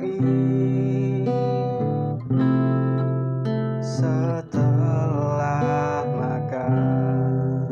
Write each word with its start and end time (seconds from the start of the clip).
eat 0.00 1.28
setelah 3.84 5.60
makan. 6.16 7.66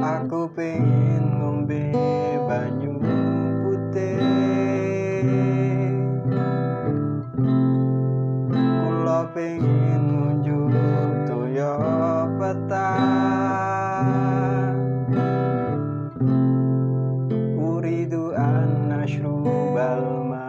Aku 0.00 0.48
pengen 0.56 1.36
ngombe 1.40 1.92
banyu 2.48 2.96
putih. 3.64 4.22
Kula 8.56 9.28
pengen 9.36 9.87
uridu 17.88 18.36
an 18.36 18.92
أشرب 18.92 19.44
ma. 20.28 20.44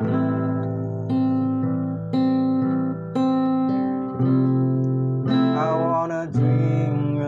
I 5.55 5.71
wanna 5.79 6.27
drink 6.35 7.23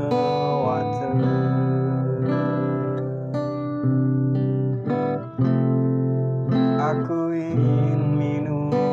water. 0.67 1.15
Aku 6.91 7.31
ingin 7.31 8.01
minum 8.19 8.90